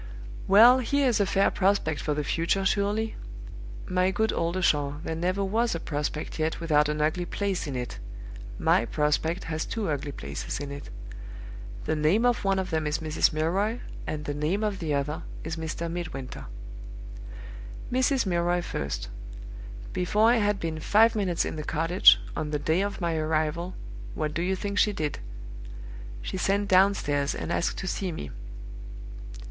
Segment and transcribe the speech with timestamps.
[0.47, 3.15] "Well, here is a fair prospect for the future surely?
[3.85, 7.99] My good Oldershaw, there never was a prospect yet without an ugly place in it.
[8.57, 10.89] My prospect has two ugly places in it.
[11.85, 13.31] The name of one of them is Mrs.
[13.31, 13.77] Milroy,
[14.07, 15.85] and the name of the other is Mr.
[15.87, 16.45] Midwinter.
[17.93, 18.25] "Mrs.
[18.25, 19.07] Milroy first.
[19.93, 23.75] Before I had been five minutes in the cottage, on the day of my arrival,
[24.15, 25.19] what do you think she did?
[26.23, 28.31] She sent downstairs and asked to see me.